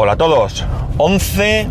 Hola 0.00 0.12
a 0.12 0.16
todos. 0.16 0.64
11 0.98 1.66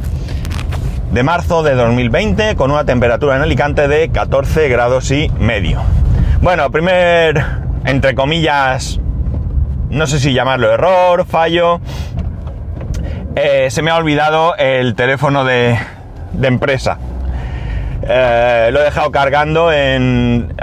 de 1.13 1.24
marzo 1.24 1.63
de 1.63 1.76
2020 1.76 2.57
con 2.57 2.71
una 2.71 2.84
temperatura 2.84 3.38
en 3.38 3.42
Alicante 3.42 3.88
de 3.88 4.10
14 4.10 4.68
grados 4.68 5.12
y 5.12 5.31
medio. 5.39 5.81
Bueno, 6.42 6.70
primer, 6.70 7.42
entre 7.86 8.16
comillas, 8.16 9.00
no 9.90 10.08
sé 10.08 10.20
si 10.20 10.34
llamarlo 10.34 10.70
error, 10.70 11.26
fallo. 11.26 11.79
Eh, 13.37 13.69
se 13.71 13.81
me 13.81 13.92
ha 13.92 13.96
olvidado 13.96 14.57
el 14.57 14.94
teléfono 14.96 15.46
de, 15.46 15.79
de 16.34 16.48
empresa. 16.49 16.98
Eh, 18.02 18.71
lo 18.73 18.81
he 18.81 18.84
dejado 18.84 19.09
cargando 19.09 19.71
en... 19.71 20.53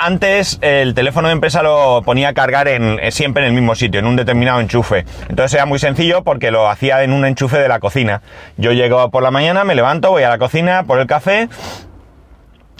antes 0.00 0.58
el 0.62 0.94
teléfono 0.94 1.28
de 1.28 1.32
empresa 1.32 1.62
lo 1.62 2.02
ponía 2.04 2.30
a 2.30 2.34
cargar 2.34 2.68
en, 2.68 2.98
eh, 3.00 3.10
siempre 3.10 3.42
en 3.42 3.50
el 3.50 3.54
mismo 3.54 3.74
sitio, 3.74 4.00
en 4.00 4.06
un 4.06 4.16
determinado 4.16 4.60
enchufe. 4.60 5.04
Entonces 5.28 5.54
era 5.54 5.66
muy 5.66 5.78
sencillo 5.78 6.24
porque 6.24 6.50
lo 6.50 6.68
hacía 6.68 7.02
en 7.02 7.12
un 7.12 7.24
enchufe 7.26 7.58
de 7.58 7.68
la 7.68 7.80
cocina. 7.80 8.22
Yo 8.56 8.72
llego 8.72 9.10
por 9.10 9.22
la 9.22 9.30
mañana, 9.30 9.64
me 9.64 9.74
levanto, 9.74 10.10
voy 10.10 10.22
a 10.22 10.30
la 10.30 10.38
cocina 10.38 10.84
por 10.84 10.98
el 10.98 11.06
café. 11.06 11.48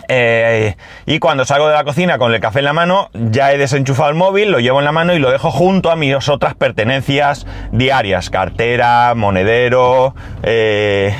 eh, 0.08 0.74
y 1.06 1.18
cuando 1.20 1.44
salgo 1.44 1.68
de 1.68 1.74
la 1.74 1.84
cocina 1.84 2.18
con 2.18 2.34
el 2.34 2.40
café 2.40 2.58
en 2.60 2.64
la 2.64 2.72
mano, 2.72 3.10
ya 3.12 3.52
he 3.52 3.58
desenchufado 3.58 4.10
el 4.10 4.16
móvil, 4.16 4.50
lo 4.50 4.58
llevo 4.58 4.80
en 4.80 4.84
la 4.84 4.92
mano 4.92 5.14
y 5.14 5.20
lo 5.20 5.30
dejo 5.30 5.52
junto 5.52 5.90
a 5.90 5.96
mis 5.96 6.28
otras 6.28 6.54
pertenencias 6.54 7.46
diarias. 7.70 8.28
Cartera, 8.30 9.14
monedero, 9.14 10.14
eh, 10.42 11.14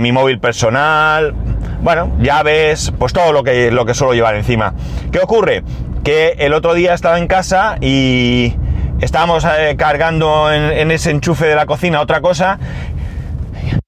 mi 0.00 0.10
móvil 0.12 0.40
personal, 0.40 1.34
bueno, 1.82 2.10
llaves, 2.20 2.92
pues 2.98 3.12
todo 3.12 3.32
lo 3.32 3.42
que, 3.42 3.70
lo 3.70 3.84
que 3.86 3.94
suelo 3.94 4.14
llevar 4.14 4.34
encima. 4.36 4.74
¿Qué 5.12 5.18
ocurre? 5.20 5.62
Que 6.04 6.34
el 6.38 6.52
otro 6.54 6.74
día 6.74 6.94
estaba 6.94 7.18
en 7.18 7.26
casa 7.26 7.76
y 7.80 8.54
estábamos 9.00 9.44
eh, 9.44 9.76
cargando 9.78 10.52
en, 10.52 10.90
ese 10.90 11.10
enchufe 11.10 11.46
de 11.46 11.54
la 11.54 11.66
cocina 11.66 12.00
otra 12.00 12.20
cosa 12.20 12.58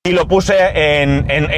y 0.05 0.11
lo 0.13 0.27
puse 0.27 0.55
en, 1.03 1.27
en- 1.31 1.51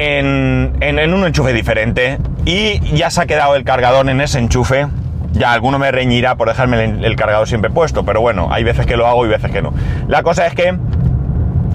en- 0.81 1.13
un 1.13 1.25
enchufe 1.25 1.51
diferente 1.53 2.17
y 2.45 2.79
ya 2.95 3.09
se 3.09 3.21
ha 3.21 3.25
quedado 3.25 3.55
el 3.55 3.63
cargador 3.63 4.09
en 4.09 4.21
ese 4.21 4.39
enchufe. 4.39 4.87
Ya 5.33 5.51
alguno 5.51 5.77
me 5.79 5.91
reñirá 5.91 6.35
por 6.35 6.47
dejarme 6.47 6.83
el 6.85 7.15
cargador 7.17 7.47
siempre 7.47 7.69
puesto, 7.69 8.05
pero 8.05 8.21
bueno, 8.21 8.47
hay 8.51 8.63
veces 8.63 8.85
que 8.85 8.95
lo 8.95 9.05
hago 9.07 9.25
y 9.25 9.29
veces 9.29 9.51
que 9.51 9.61
no. 9.61 9.73
La 10.07 10.23
cosa 10.23 10.47
es 10.47 10.53
que 10.53 10.77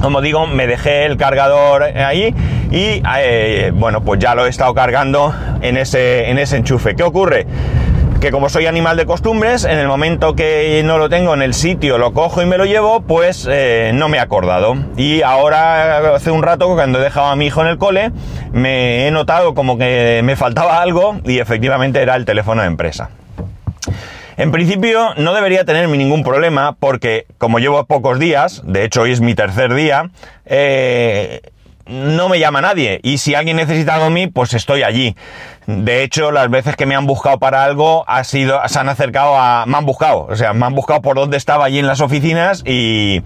como 0.01 0.20
digo, 0.20 0.47
me 0.47 0.67
dejé 0.67 1.05
el 1.05 1.17
cargador 1.17 1.83
ahí 1.83 2.34
y 2.70 3.03
eh, 3.19 3.73
bueno, 3.75 4.03
pues 4.03 4.20
ya 4.20 4.34
lo 4.34 4.47
he 4.47 4.48
estado 4.48 4.75
cargando 4.75 5.34
en 5.61 5.77
ese, 5.77 6.31
en 6.31 6.39
ese 6.39 6.57
enchufe. 6.57 6.95
¿Qué 6.95 7.03
ocurre? 7.03 7.47
Que 8.20 8.31
como 8.31 8.51
soy 8.51 8.67
animal 8.67 8.98
de 8.98 9.07
costumbres, 9.07 9.65
en 9.65 9.79
el 9.79 9.89
momento 9.89 10.34
que 10.37 10.83
no 10.84 10.98
lo 10.98 11.09
tengo 11.09 11.33
en 11.33 11.41
el 11.41 11.55
sitio, 11.55 11.97
lo 11.97 12.12
cojo 12.12 12.42
y 12.42 12.47
me 12.47 12.59
lo 12.59 12.67
llevo, 12.67 13.01
pues 13.01 13.48
eh, 13.51 13.92
no 13.95 14.11
me 14.11 14.19
he 14.19 14.20
acordado. 14.20 14.77
Y 14.97 15.23
ahora, 15.23 16.14
hace 16.14 16.31
un 16.31 16.42
rato, 16.42 16.69
cuando 16.75 17.01
he 17.01 17.03
dejado 17.03 17.29
a 17.29 17.37
mi 17.37 17.47
hijo 17.47 17.62
en 17.62 17.69
el 17.69 17.79
cole, 17.79 18.11
me 18.53 19.07
he 19.07 19.11
notado 19.11 19.55
como 19.55 19.79
que 19.79 20.20
me 20.23 20.37
faltaba 20.37 20.83
algo 20.83 21.19
y 21.25 21.39
efectivamente 21.39 22.03
era 22.03 22.14
el 22.17 22.27
teléfono 22.27 22.61
de 22.61 22.69
empresa. 22.69 23.09
En 24.36 24.53
principio 24.53 25.14
no 25.17 25.34
debería 25.34 25.64
tener 25.64 25.89
ningún 25.89 26.23
problema 26.23 26.77
porque 26.78 27.27
como 27.39 27.59
llevo 27.59 27.84
pocos 27.84 28.19
días, 28.19 28.62
de 28.64 28.84
hecho 28.84 29.03
hoy 29.03 29.12
es 29.12 29.20
mi 29.20 29.34
tercer 29.34 29.75
día, 29.75 30.11
eh, 30.47 31.41
no 31.86 32.28
me 32.28 32.39
llama 32.39 32.61
nadie 32.61 33.01
y 33.03 33.19
si 33.19 33.34
alguien 33.34 33.56
necesita 33.56 33.98
de 33.98 34.11
mí, 34.11 34.27
pues 34.28 34.55
estoy 34.55 34.83
allí. 34.83 35.17
De 35.67 36.03
hecho, 36.03 36.31
las 36.31 36.48
veces 36.51 36.77
que 36.77 36.86
me 36.86 36.95
han 36.95 37.06
buscado 37.06 37.39
para 37.39 37.64
algo 37.64 38.05
ha 38.08 38.25
sido, 38.25 38.61
se 38.67 38.78
han 38.78 38.89
acercado 38.89 39.36
a, 39.36 39.64
me 39.67 39.77
han 39.77 39.86
buscado, 39.86 40.27
o 40.31 40.36
sea, 40.36 40.53
me 40.53 40.67
han 40.67 40.75
buscado 40.75 41.03
por 41.03 41.17
donde 41.17 41.36
estaba 41.36 41.64
allí 41.64 41.78
en 41.78 41.86
las 41.86 42.01
oficinas 42.01 42.62
y, 42.64 43.23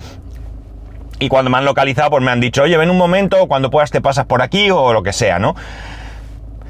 y 1.18 1.28
cuando 1.28 1.50
me 1.50 1.58
han 1.58 1.64
localizado, 1.64 2.10
pues 2.10 2.22
me 2.22 2.30
han 2.30 2.40
dicho, 2.40 2.62
oye, 2.62 2.76
ven 2.76 2.90
un 2.90 2.98
momento, 2.98 3.46
cuando 3.46 3.70
puedas 3.70 3.90
te 3.90 4.00
pasas 4.00 4.26
por 4.26 4.42
aquí 4.42 4.70
o 4.70 4.92
lo 4.92 5.02
que 5.02 5.12
sea, 5.12 5.38
¿no? 5.38 5.54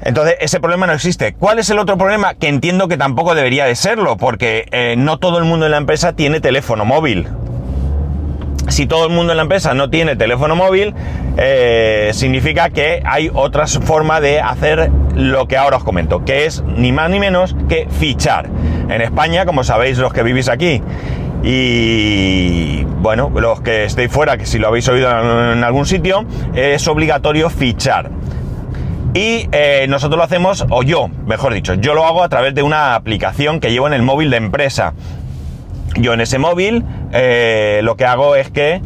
Entonces, 0.05 0.35
ese 0.39 0.59
problema 0.59 0.85
no 0.85 0.93
existe. 0.93 1.33
¿Cuál 1.33 1.57
es 1.57 1.69
el 1.71 1.79
otro 1.79 1.97
problema? 1.97 2.35
Que 2.35 2.47
entiendo 2.47 2.87
que 2.87 2.95
tampoco 2.95 3.33
debería 3.33 3.65
de 3.65 3.75
serlo, 3.75 4.17
porque 4.17 4.67
eh, 4.71 4.93
no 4.97 5.17
todo 5.17 5.39
el 5.39 5.45
mundo 5.45 5.65
en 5.65 5.71
la 5.71 5.77
empresa 5.77 6.13
tiene 6.13 6.39
teléfono 6.39 6.85
móvil. 6.85 7.27
Si 8.67 8.85
todo 8.85 9.07
el 9.07 9.11
mundo 9.11 9.33
en 9.33 9.37
la 9.37 9.43
empresa 9.43 9.73
no 9.73 9.89
tiene 9.89 10.15
teléfono 10.15 10.55
móvil, 10.55 10.93
eh, 11.37 12.11
significa 12.13 12.69
que 12.69 13.01
hay 13.03 13.31
otra 13.33 13.65
forma 13.65 14.21
de 14.21 14.39
hacer 14.41 14.91
lo 15.15 15.47
que 15.47 15.57
ahora 15.57 15.77
os 15.77 15.83
comento, 15.83 16.23
que 16.23 16.45
es 16.45 16.63
ni 16.63 16.91
más 16.91 17.09
ni 17.09 17.19
menos 17.19 17.55
que 17.67 17.87
fichar. 17.89 18.47
En 18.89 19.01
España, 19.01 19.45
como 19.45 19.63
sabéis 19.63 19.97
los 19.97 20.13
que 20.13 20.21
vivís 20.21 20.49
aquí, 20.49 20.83
y 21.43 22.83
bueno, 23.01 23.31
los 23.35 23.61
que 23.61 23.85
estéis 23.85 24.11
fuera, 24.11 24.37
que 24.37 24.45
si 24.45 24.59
lo 24.59 24.67
habéis 24.67 24.87
oído 24.87 25.09
en 25.51 25.63
algún 25.63 25.85
sitio, 25.85 26.25
es 26.55 26.87
obligatorio 26.87 27.49
fichar. 27.49 28.09
Y 29.15 29.47
eh, 29.53 29.85
nosotros 29.87 30.17
lo 30.17 30.25
hacemos, 30.25 30.65
o 30.69 30.83
yo, 30.83 31.07
mejor 31.07 31.53
dicho, 31.53 31.73
yo 31.75 31.93
lo 31.93 32.05
hago 32.05 32.21
a 32.21 32.27
través 32.27 32.53
de 32.53 32.63
una 32.63 32.95
aplicación 32.95 33.61
que 33.61 33.71
llevo 33.71 33.87
en 33.87 33.93
el 33.93 34.01
móvil 34.01 34.29
de 34.29 34.35
empresa. 34.35 34.93
Yo 35.95 36.13
en 36.13 36.19
ese 36.19 36.37
móvil 36.37 36.83
eh, 37.13 37.79
lo 37.81 37.95
que 37.95 38.05
hago 38.05 38.35
es 38.35 38.51
que, 38.51 38.81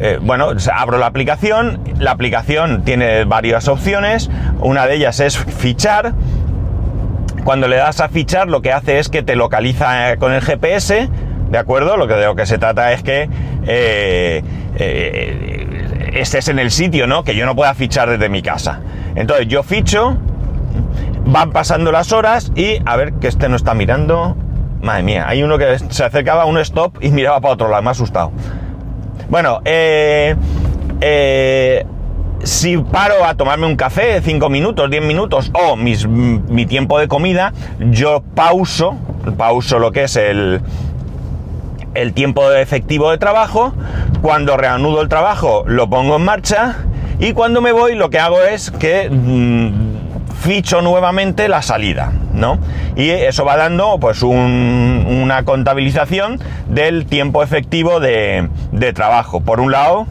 eh, 0.00 0.18
bueno, 0.20 0.48
abro 0.74 0.98
la 0.98 1.06
aplicación, 1.06 1.80
la 2.00 2.10
aplicación 2.10 2.82
tiene 2.82 3.22
varias 3.26 3.68
opciones, 3.68 4.28
una 4.58 4.88
de 4.88 4.96
ellas 4.96 5.20
es 5.20 5.38
fichar. 5.38 6.14
Cuando 7.44 7.68
le 7.68 7.76
das 7.76 8.00
a 8.00 8.08
fichar 8.08 8.48
lo 8.48 8.62
que 8.62 8.72
hace 8.72 8.98
es 8.98 9.08
que 9.08 9.22
te 9.22 9.36
localiza 9.36 10.16
con 10.16 10.32
el 10.32 10.40
GPS, 10.40 11.08
¿de 11.48 11.58
acuerdo? 11.58 11.96
Lo 11.96 12.08
que 12.08 12.14
de 12.14 12.24
lo 12.24 12.34
que 12.34 12.44
se 12.44 12.58
trata 12.58 12.92
es 12.92 13.04
que 13.04 13.28
estés 16.14 16.48
en 16.48 16.58
el 16.58 16.70
sitio, 16.70 17.06
¿no? 17.06 17.24
Que 17.24 17.34
yo 17.36 17.46
no 17.46 17.54
pueda 17.56 17.74
fichar 17.74 18.08
desde 18.10 18.28
mi 18.28 18.42
casa. 18.42 18.80
Entonces 19.14 19.46
yo 19.48 19.62
ficho, 19.62 20.16
van 21.24 21.50
pasando 21.52 21.92
las 21.92 22.12
horas 22.12 22.52
y 22.54 22.78
a 22.84 22.96
ver 22.96 23.14
que 23.14 23.28
este 23.28 23.48
no 23.48 23.56
está 23.56 23.74
mirando. 23.74 24.36
Madre 24.82 25.02
mía, 25.02 25.24
hay 25.28 25.42
uno 25.42 25.58
que 25.58 25.78
se 25.90 26.04
acercaba 26.04 26.42
a 26.42 26.46
un 26.46 26.58
stop 26.58 26.96
y 27.02 27.10
miraba 27.10 27.40
para 27.40 27.54
otro 27.54 27.68
lado, 27.68 27.82
me 27.82 27.88
ha 27.88 27.92
asustado. 27.92 28.32
Bueno, 29.28 29.60
eh, 29.64 30.34
eh, 31.00 31.84
si 32.42 32.78
paro 32.78 33.24
a 33.24 33.34
tomarme 33.34 33.66
un 33.66 33.76
café, 33.76 34.20
5 34.22 34.48
minutos, 34.48 34.88
10 34.90 35.04
minutos, 35.04 35.50
o 35.52 35.76
mis- 35.76 36.06
mi 36.08 36.64
tiempo 36.66 36.98
de 36.98 37.08
comida, 37.08 37.52
yo 37.78 38.22
pauso, 38.34 38.96
pauso 39.36 39.78
lo 39.78 39.92
que 39.92 40.04
es 40.04 40.16
el, 40.16 40.62
el 41.94 42.12
tiempo 42.14 42.50
efectivo 42.52 43.10
de 43.10 43.18
trabajo, 43.18 43.72
cuando 44.22 44.56
reanudo 44.56 45.02
el 45.02 45.08
trabajo 45.08 45.64
lo 45.66 45.88
pongo 45.90 46.16
en 46.16 46.24
marcha 46.24 46.76
y 47.18 47.32
cuando 47.32 47.60
me 47.60 47.72
voy 47.72 47.94
lo 47.94 48.10
que 48.10 48.18
hago 48.18 48.40
es 48.42 48.70
que 48.70 49.08
mm, 49.10 50.34
ficho 50.40 50.80
nuevamente 50.82 51.48
la 51.48 51.62
salida, 51.62 52.12
¿no? 52.32 52.58
Y 52.96 53.10
eso 53.10 53.44
va 53.44 53.56
dando 53.56 53.98
pues 54.00 54.22
un- 54.22 55.04
una 55.22 55.44
contabilización 55.44 56.38
del 56.68 57.06
tiempo 57.06 57.42
efectivo 57.42 58.00
de 58.00 58.48
trabajo. 58.94 59.40
Por 59.40 59.60
un 59.60 59.72
lado, 59.72 60.06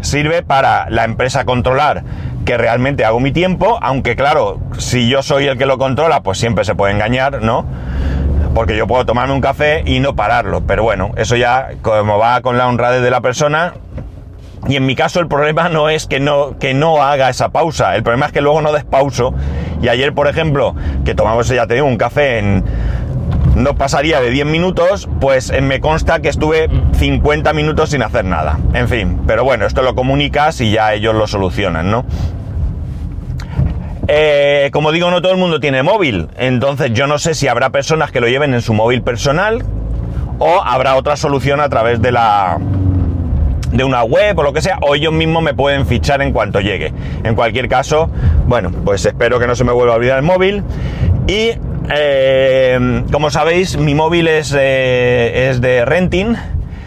sirve 0.00 0.42
para 0.42 0.88
la 0.90 1.04
empresa 1.04 1.44
controlar 1.44 2.02
que 2.44 2.56
realmente 2.58 3.04
hago 3.06 3.20
mi 3.20 3.32
tiempo, 3.32 3.78
aunque 3.80 4.16
claro, 4.16 4.60
si 4.78 5.08
yo 5.08 5.22
soy 5.22 5.46
el 5.46 5.56
que 5.56 5.64
lo 5.66 5.78
controla, 5.78 6.22
pues 6.22 6.38
siempre 6.38 6.64
se 6.64 6.74
puede 6.74 6.92
engañar, 6.92 7.40
¿no? 7.42 7.64
Porque 8.54 8.76
yo 8.76 8.86
puedo 8.86 9.04
tomarme 9.04 9.34
un 9.34 9.40
café 9.40 9.82
y 9.84 10.00
no 10.00 10.14
pararlo, 10.14 10.62
pero 10.66 10.82
bueno, 10.82 11.10
eso 11.16 11.36
ya 11.36 11.70
como 11.82 12.18
va 12.18 12.40
con 12.40 12.56
la 12.56 12.68
honradez 12.68 13.02
de 13.02 13.10
la 13.10 13.20
persona. 13.20 13.74
Y 14.66 14.76
en 14.76 14.86
mi 14.86 14.94
caso 14.94 15.20
el 15.20 15.28
problema 15.28 15.68
no 15.68 15.90
es 15.90 16.06
que 16.06 16.20
no, 16.20 16.58
que 16.58 16.72
no 16.72 17.02
haga 17.02 17.28
esa 17.28 17.50
pausa, 17.50 17.96
el 17.96 18.02
problema 18.02 18.26
es 18.26 18.32
que 18.32 18.40
luego 18.40 18.62
no 18.62 18.72
despauso. 18.72 19.34
Y 19.82 19.88
ayer, 19.88 20.14
por 20.14 20.28
ejemplo, 20.28 20.74
que 21.04 21.14
tomamos, 21.14 21.48
ya 21.48 21.66
te 21.66 21.82
un 21.82 21.98
café. 21.98 22.62
No 23.54 23.74
pasaría 23.74 24.20
de 24.20 24.30
10 24.30 24.46
minutos, 24.46 25.08
pues 25.20 25.50
eh, 25.50 25.60
me 25.60 25.80
consta 25.80 26.20
que 26.20 26.28
estuve 26.28 26.68
50 26.98 27.52
minutos 27.52 27.90
sin 27.90 28.02
hacer 28.02 28.24
nada. 28.24 28.58
En 28.72 28.88
fin, 28.88 29.20
pero 29.26 29.44
bueno, 29.44 29.66
esto 29.66 29.82
lo 29.82 29.94
comunicas 29.94 30.60
y 30.60 30.70
ya 30.70 30.94
ellos 30.94 31.14
lo 31.14 31.26
solucionan, 31.26 31.90
¿no? 31.90 32.04
Eh, 34.08 34.70
como 34.72 34.92
digo, 34.92 35.10
no 35.10 35.22
todo 35.22 35.32
el 35.32 35.38
mundo 35.38 35.60
tiene 35.60 35.82
móvil, 35.82 36.28
entonces 36.36 36.92
yo 36.92 37.06
no 37.06 37.18
sé 37.18 37.34
si 37.34 37.48
habrá 37.48 37.70
personas 37.70 38.10
que 38.10 38.20
lo 38.20 38.28
lleven 38.28 38.52
en 38.52 38.60
su 38.60 38.74
móvil 38.74 39.02
personal 39.02 39.64
o 40.38 40.62
habrá 40.62 40.96
otra 40.96 41.16
solución 41.16 41.60
a 41.60 41.68
través 41.68 42.02
de 42.02 42.12
la 42.12 42.58
de 43.70 43.82
una 43.82 44.04
web 44.04 44.38
o 44.38 44.42
lo 44.42 44.52
que 44.52 44.62
sea, 44.62 44.78
o 44.82 44.94
ellos 44.94 45.12
mismos 45.12 45.42
me 45.42 45.52
pueden 45.54 45.86
fichar 45.86 46.22
en 46.22 46.32
cuanto 46.32 46.60
llegue. 46.60 46.92
En 47.24 47.34
cualquier 47.34 47.68
caso, 47.68 48.08
bueno, 48.46 48.70
pues 48.84 49.04
espero 49.04 49.40
que 49.40 49.46
no 49.46 49.56
se 49.56 49.64
me 49.64 49.72
vuelva 49.72 49.94
a 49.94 49.96
olvidar 49.96 50.18
el 50.18 50.24
móvil. 50.24 50.62
Y 51.26 51.52
eh, 51.90 53.02
como 53.10 53.30
sabéis, 53.30 53.76
mi 53.76 53.94
móvil 53.94 54.28
es, 54.28 54.54
eh, 54.56 55.48
es 55.50 55.60
de 55.60 55.84
renting 55.84 56.36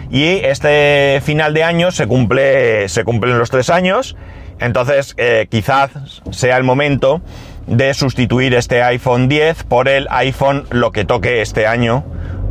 y 0.09 0.37
este 0.37 1.19
final 1.23 1.53
de 1.53 1.63
año 1.63 1.91
se 1.91 2.07
cumple 2.07 2.87
se 2.87 3.03
cumplen 3.03 3.37
los 3.37 3.49
tres 3.49 3.69
años. 3.69 4.15
Entonces, 4.59 5.13
eh, 5.17 5.47
quizás 5.49 5.91
sea 6.31 6.57
el 6.57 6.63
momento 6.63 7.21
de 7.67 7.93
sustituir 7.93 8.53
este 8.53 8.81
iPhone 8.81 9.27
10 9.27 9.63
por 9.63 9.87
el 9.87 10.07
iPhone 10.09 10.65
lo 10.71 10.91
que 10.91 11.05
toque 11.05 11.41
este 11.41 11.67
año, 11.67 12.03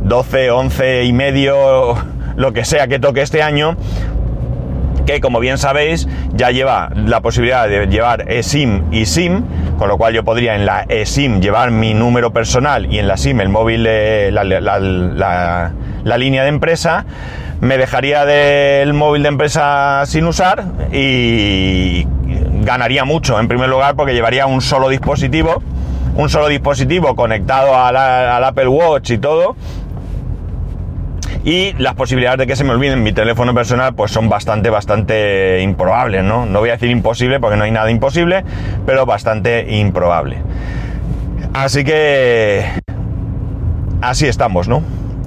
12, 0.03 0.51
11 0.51 1.03
y 1.03 1.13
medio, 1.13 1.95
lo 2.35 2.53
que 2.53 2.65
sea 2.65 2.87
que 2.87 2.99
toque 2.99 3.21
este 3.21 3.41
año, 3.41 3.77
que 5.07 5.21
como 5.21 5.39
bien 5.39 5.57
sabéis 5.57 6.07
ya 6.33 6.51
lleva 6.51 6.91
la 6.93 7.21
posibilidad 7.21 7.67
de 7.67 7.87
llevar 7.87 8.29
eSIM 8.29 8.83
y 8.91 9.05
SIM, 9.05 9.43
con 9.77 9.87
lo 9.87 9.97
cual 9.97 10.13
yo 10.13 10.23
podría 10.23 10.55
en 10.55 10.65
la 10.65 10.85
eSIM 10.89 11.39
llevar 11.39 11.71
mi 11.71 11.93
número 11.93 12.31
personal 12.33 12.91
y 12.91 12.99
en 12.99 13.07
la 13.07 13.17
SIM 13.17 13.39
el 13.39 13.49
móvil, 13.49 13.83
la, 13.83 14.43
la, 14.43 16.17
línea 16.17 16.43
de 16.43 16.49
empresa, 16.49 17.05
me 17.67 17.77
dejaría 17.77 18.23
del 18.25 18.93
móvil 18.93 19.23
de 19.23 19.27
empresa 19.27 20.03
sin 20.05 20.25
usar 20.25 20.63
y 20.93 22.07
ganaría 22.61 23.03
mucho 23.03 23.37
en 23.41 23.49
primer 23.49 23.67
lugar 23.67 23.97
porque 23.97 24.13
llevaría 24.13 24.45
un 24.45 24.61
solo 24.61 24.87
dispositivo, 24.87 25.61
un 26.15 26.29
solo 26.29 26.47
dispositivo 26.47 27.13
conectado 27.17 27.75
al 27.75 28.43
Apple 28.45 28.69
Watch 28.69 29.11
y 29.11 29.17
todo 29.17 29.57
y 31.43 31.73
las 31.73 31.95
posibilidades 31.95 32.39
de 32.39 32.47
que 32.47 32.55
se 32.55 32.63
me 32.63 32.71
olviden 32.71 33.03
mi 33.03 33.11
teléfono 33.11 33.53
personal 33.53 33.93
pues 33.95 34.11
son 34.11 34.29
bastante, 34.29 34.69
bastante 34.69 35.61
improbables, 35.61 36.23
¿no? 36.23 36.45
No 36.45 36.59
voy 36.59 36.69
a 36.69 36.73
decir 36.73 36.89
imposible 36.89 37.41
porque 37.41 37.57
no 37.57 37.65
hay 37.65 37.71
nada 37.71 37.91
imposible, 37.91 38.45
pero 38.85 39.05
bastante 39.05 39.75
improbable. 39.75 40.37
Así 41.53 41.83
que... 41.83 42.65
Así 44.01 44.25
estamos, 44.25 44.69
¿no? 44.69 44.83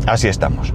Así 0.07 0.29
estamos. 0.29 0.73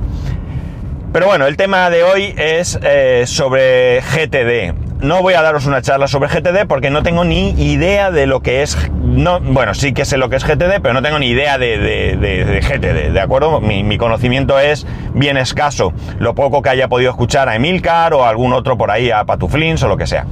Pero 1.16 1.28
bueno, 1.28 1.48
el 1.48 1.56
tema 1.56 1.90
de 1.90 2.04
hoy 2.04 2.36
es 2.36 2.78
eh, 2.84 3.24
sobre 3.26 4.02
GTD 4.02 4.76
no 5.00 5.22
voy 5.22 5.34
a 5.34 5.42
daros 5.42 5.66
una 5.66 5.82
charla 5.82 6.10
sobre 6.10 6.28
GTD 6.28 6.68
porque 6.68 6.90
no 6.90 7.04
tengo 7.04 7.24
ni 7.24 7.52
idea 7.52 8.12
de 8.12 8.26
lo 8.26 8.42
que 8.42 8.64
es. 8.64 8.78
No, 9.02 9.40
bueno, 9.40 9.74
sí 9.74 9.94
que 9.94 10.04
sé 10.04 10.18
lo 10.18 10.30
que 10.30 10.36
es 10.36 10.44
GTD, 10.44 10.82
pero 10.82 10.94
no 10.94 11.02
tengo 11.02 11.20
ni 11.20 11.28
idea 11.28 11.58
de, 11.58 12.60
GTD, 12.62 13.14
¿de 13.14 13.20
acuerdo? 13.22 13.62
Mi, 13.62 13.98
conocimiento 13.98 14.60
es 14.60 14.86
bien 15.14 15.38
escaso. 15.38 15.94
Lo 16.20 16.36
poco 16.36 16.62
que 16.62 16.70
haya 16.70 16.90
podido 16.90 17.12
escuchar 17.12 17.48
a 17.48 17.56
Emilcar 17.56 18.14
o 18.14 18.26
a 18.26 18.30
algún 18.30 18.52
otro 18.52 18.78
por 18.78 18.92
ahí, 18.92 19.12
a 19.12 19.24
Patuflins 19.24 19.84
o 19.84 19.88
lo 19.88 19.96
que 19.96 20.08
sea. 20.08 20.26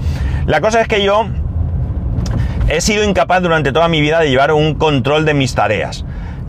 La 0.47 0.59
cosa 0.59 0.81
es 0.81 0.89
que 0.89 1.01
yo 1.01 1.27
he 2.67 2.81
sido 2.81 3.05
incapaz 3.05 3.41
durante 3.41 3.71
toda 3.71 3.87
mi 3.87 4.01
vida 4.01 4.19
de 4.19 4.29
llevar 4.29 4.51
un 4.51 4.75
control 4.75 5.23
de 5.23 5.33
mis 5.33 5.55
tareas. 5.55 6.03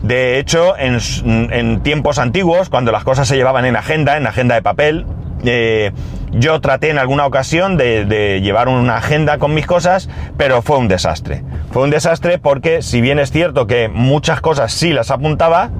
De 0.05 0.37
hecho, 0.37 0.75
en, 0.77 1.79
tiempos 1.81 2.19
antiguos, 2.19 2.69
cuando 2.69 2.91
las 2.91 3.03
cosas 3.03 3.27
se 3.27 3.37
llevaban 3.37 3.65
en 3.65 3.75
agenda, 3.75 4.17
en 4.17 4.27
agenda 4.27 4.53
de 4.53 4.61
papel, 4.61 5.07
eh, 5.43 5.93
yo 6.31 6.61
traté 6.61 6.91
en 6.91 6.99
alguna 6.99 7.25
ocasión 7.25 7.75
de, 7.75 8.39
llevar 8.43 8.67
una 8.67 8.97
agenda 8.97 9.39
con 9.39 9.55
mis 9.55 9.65
cosas, 9.65 10.07
pero 10.37 10.61
fue 10.61 10.77
un 10.77 10.87
desastre. 10.87 11.43
Fue 11.71 11.81
un 11.81 11.89
desastre 11.89 12.37
porque 12.37 12.83
si 12.83 13.01
bien 13.01 13.17
es 13.17 13.31
cierto 13.31 13.65
que 13.65 13.89
muchas 13.89 14.41
cosas 14.41 14.71
sí 14.73 14.93
las 14.93 15.09
apuntaba, 15.09 15.71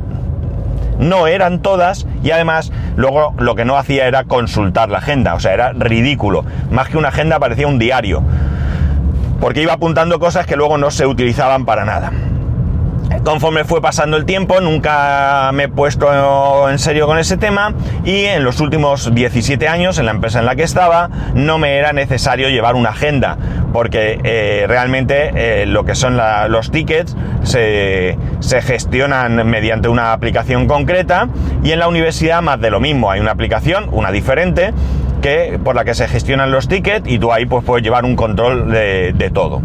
no 0.97 1.27
eran 1.27 1.61
todas 1.61 2.07
y 2.23 2.31
además 2.31 2.71
luego 2.95 3.35
lo 3.37 3.53
que 3.53 3.63
no 3.63 3.77
hacía 3.77 4.07
era 4.07 4.23
consultar 4.23 4.89
la 4.89 4.97
agenda, 4.99 5.35
o 5.35 5.39
sea, 5.39 5.53
era 5.53 5.71
ridículo. 5.73 6.45
Más 6.71 6.89
que 6.89 6.97
una 6.97 7.09
agenda 7.09 7.37
parecía 7.37 7.67
un 7.67 7.77
diario, 7.77 8.23
porque 9.39 9.61
iba 9.61 9.73
apuntando 9.73 10.17
cosas 10.17 10.47
que 10.47 10.55
luego 10.55 10.79
no 10.79 10.89
se 10.89 11.05
utilizaban 11.05 11.65
para 11.65 11.85
nada. 11.85 12.11
Conforme 13.23 13.63
fue 13.63 13.81
pasando 13.81 14.17
el 14.17 14.25
tiempo, 14.25 14.61
nunca 14.61 15.49
me 15.53 15.63
he 15.63 15.67
puesto 15.67 16.69
en 16.69 16.77
serio 16.79 17.07
con 17.07 17.17
ese 17.17 17.37
tema 17.37 17.73
y 18.03 18.25
en 18.25 18.43
los 18.43 18.59
últimos 18.59 19.13
17 19.13 19.67
años, 19.67 19.97
en 19.97 20.05
la 20.05 20.11
empresa 20.11 20.39
en 20.39 20.45
la 20.45 20.55
que 20.55 20.63
estaba, 20.63 21.09
no 21.33 21.57
me 21.57 21.77
era 21.77 21.91
necesario 21.91 22.49
llevar 22.49 22.75
una 22.75 22.89
agenda, 22.89 23.37
porque 23.73 24.19
eh, 24.23 24.65
realmente 24.67 25.31
eh, 25.35 25.65
lo 25.65 25.85
que 25.85 25.95
son 25.95 26.17
los 26.49 26.71
tickets 26.71 27.15
se, 27.43 28.17
gestionan 28.61 29.47
mediante 29.47 29.87
una 29.87 30.13
aplicación 30.13 30.67
concreta 30.67 31.27
y 31.63 31.71
en 31.71 31.79
la 31.79 31.87
universidad 31.87 32.41
más 32.41 32.59
de 32.61 32.69
lo 32.69 32.79
mismo, 32.79 33.09
hay 33.11 33.19
una 33.21 33.31
aplicación, 33.31 33.89
una 33.91 34.11
diferente, 34.11 34.71
que, 35.21 35.59
por 35.63 35.75
la 35.75 35.83
que 35.83 35.95
se 35.95 36.07
gestionan 36.07 36.51
los 36.51 36.67
tickets 36.67 37.09
y 37.09 37.17
tú 37.17 37.31
ahí 37.31 37.45
pues, 37.45 37.63
puedes 37.63 37.83
llevar 37.83 38.05
un 38.05 38.15
control 38.15 38.71
de 38.71 39.31
todo. 39.33 39.61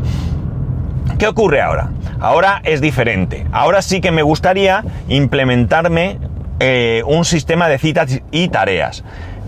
¿Qué 1.19 1.27
ocurre 1.27 1.61
ahora? 1.61 1.91
Ahora 2.21 2.61
es 2.65 2.81
diferente. 2.81 3.47
Ahora 3.51 3.81
sí 3.83 4.01
que 4.01 4.11
me 4.11 4.23
gustaría 4.23 4.85
implementarme 5.09 6.19
eh, 6.61 7.03
un 7.07 7.25
sistema 7.25 7.69
de 7.69 7.79
citas 7.79 8.21
y 8.31 8.49
tareas. 8.49 9.03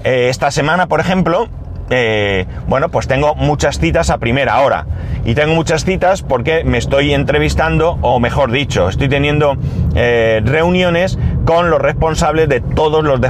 Eh, 0.05 0.29
esta 0.31 0.51
semana, 0.51 0.87
por 0.87 0.99
ejemplo, 0.99 1.49
eh, 1.91 2.47
bueno, 2.69 2.89
pues 2.89 3.07
tengo 3.07 3.35
muchas 3.35 3.79
citas 3.79 4.09
a 4.09 4.17
primera 4.17 4.61
hora. 4.61 4.87
Y 5.27 5.35
tengo 5.35 5.55
muchas 5.55 5.85
citas 5.85 6.23
porque 6.23 6.65
me 6.65 6.79
estoy 6.79 7.13
entrevistando, 7.13 7.99
o 8.01 8.19
mejor 8.19 8.51
dicho, 8.51 8.89
estoy 8.89 9.09
teniendo 9.09 9.57
reuniones 9.95 11.19
con 11.45 11.69
los 11.69 11.81
responsables 11.81 12.49
de 12.49 12.61
todos 12.61 13.05
los 13.05 13.21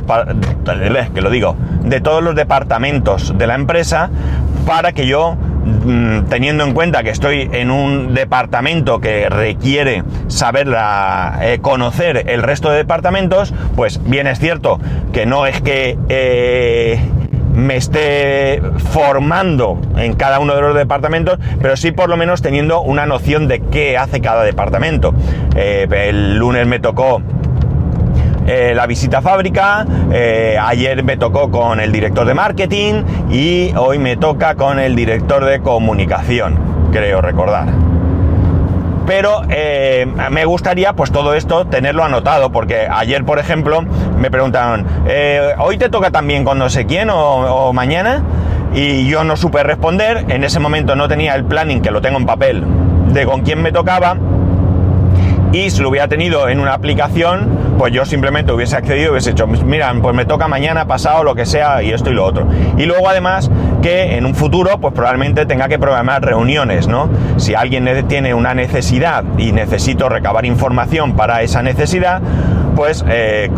que 1.13 1.21
lo 1.21 1.31
digo, 1.31 1.57
de 1.83 2.01
todos 2.01 2.23
los 2.23 2.37
departamentos 2.37 3.37
de 3.37 3.47
la 3.47 3.57
empresa 3.57 4.11
para 4.65 4.93
que 4.93 5.07
yo 5.07 5.37
teniendo 6.29 6.65
en 6.65 6.75
cuenta 6.75 7.03
que 7.03 7.11
estoy 7.11 7.49
en 7.53 7.71
un 7.71 8.15
departamento 8.15 9.01
que 9.01 9.29
requiere 9.29 10.03
saber 10.29 10.69
eh, 11.41 11.59
conocer 11.61 12.25
el 12.29 12.43
resto 12.43 12.71
de 12.71 12.79
departamentos, 12.79 13.55
pues 13.77 14.01
bien 14.05 14.27
es 14.27 14.39
cierto 14.39 14.81
que 15.13 15.27
no 15.27 15.47
es 15.47 15.61
que 15.61 15.99
eh, 16.09 17.01
me 17.55 17.77
esté 17.77 18.63
formando 18.93 19.79
en 19.97 20.15
cada 20.15 20.41
uno 20.41 20.55
de 20.55 20.63
los 20.63 20.75
departamentos, 20.75 21.39
pero 21.61 21.77
sí 21.77 21.93
por 21.93 22.09
lo 22.09 22.17
menos 22.17 22.43
teniendo 22.43 22.81
una 22.81 23.07
noción 23.07 23.47
de 23.47 23.61
qué 23.61 23.99
hace 23.99 24.21
cada 24.21 24.43
departamento. 24.43 25.15
Eh, 25.55 25.87
el 26.09 26.39
lunes 26.39 26.67
me 26.67 26.81
tocó 26.81 27.23
eh, 28.47 28.73
la 28.75 28.87
visita 28.87 29.19
a 29.19 29.23
fábrica, 29.23 29.87
eh, 30.13 30.57
ayer 30.61 31.03
me 31.05 31.17
tocó 31.17 31.51
con 31.51 31.79
el 31.81 31.93
director 31.93 32.27
de 32.27 32.35
marketing 32.35 33.03
y 33.31 33.73
hoy 33.77 33.99
me 33.99 34.17
toca 34.17 34.57
con 34.57 34.79
el 34.79 34.97
director 34.97 35.45
de 35.45 35.61
comunicación, 35.61 36.59
creo 36.93 37.21
recordar. 37.21 37.69
Pero 39.07 39.43
eh, 39.49 40.07
me 40.31 40.45
gustaría 40.45 40.93
pues 40.93 41.13
todo 41.13 41.35
esto 41.35 41.67
tenerlo 41.67 42.05
anotado, 42.05 42.51
porque 42.51 42.89
ayer 42.91 43.25
por 43.25 43.39
ejemplo 43.39 43.83
me 44.19 44.31
preguntaron, 44.31 44.87
¿hoy 45.59 45.77
te 45.77 45.89
toca 45.89 46.11
también 46.11 46.45
con 46.45 46.59
no 46.59 46.71
sé 46.71 46.87
quién 46.87 47.11
o, 47.11 47.69
o 47.69 47.73
mañana? 47.73 48.23
Y 48.75 49.07
yo 49.07 49.23
no 49.23 49.37
supe 49.37 49.63
responder, 49.63 50.25
en 50.29 50.45
ese 50.45 50.59
momento 50.59 50.97
no 50.97 51.07
tenía 51.07 51.35
el 51.35 51.45
planning, 51.45 51.83
que 51.83 51.91
lo 51.91 52.01
tengo 52.01 52.19
en 52.19 52.27
papel, 52.27 52.65
de 53.09 53.27
con 53.27 53.43
quién 53.43 53.61
me 53.61 53.71
tocaba 53.71 54.17
y 55.53 55.71
si 55.71 55.83
lo 55.83 55.91
hubiera 55.91 56.09
tenido 56.09 56.49
en 56.49 56.61
una 56.61 56.73
aplicación, 56.73 57.75
pues 57.79 57.93
yo 57.93 58.05
simplemente 58.07 58.53
hubiese 58.53 58.77
accedido 58.77 59.09
y 59.09 59.11
hubiese 59.11 59.31
hecho, 59.31 59.47
mira, 59.47 59.93
pues 60.01 60.15
me 60.15 60.25
toca 60.25 60.49
mañana, 60.49 60.87
pasado, 60.87 61.25
lo 61.25 61.35
que 61.35 61.45
sea, 61.45 61.83
y 61.83 61.93
esto 61.93 62.11
y 62.11 62.15
lo 62.15 62.25
otro. 62.25 62.47
Y 62.79 62.87
luego 62.87 63.09
además 63.09 63.51
que 63.83 64.17
en 64.17 64.25
un 64.25 64.35
futuro, 64.35 64.79
pues 64.81 64.95
probablemente 64.95 65.45
tenga 65.45 65.69
que 65.69 65.79
programar 65.79 66.25
reuniones, 66.25 66.89
¿no? 66.89 67.11
Si 67.37 67.55
alguien 67.55 68.07
tiene 68.09 68.33
una 68.33 68.55
necesidad 68.55 69.25
y 69.37 69.53
necesito 69.53 70.09
recabar 70.09 70.47
información 70.47 71.17
para 71.17 71.43
esa 71.43 71.63
necesidad, 71.63 72.23
pues 72.75 73.05
eh, 73.09 73.51